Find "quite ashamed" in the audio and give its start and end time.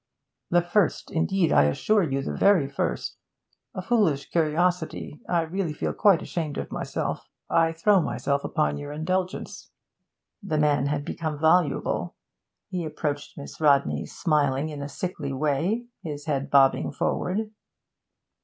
5.93-6.57